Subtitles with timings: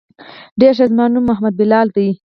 [0.59, 2.13] ډېر ښه زما نوم محمد بلال ديه.